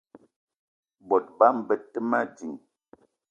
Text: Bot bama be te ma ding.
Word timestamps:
Bot 1.07 1.25
bama 1.37 1.61
be 1.67 1.75
te 1.91 1.99
ma 2.09 2.19
ding. 2.35 2.57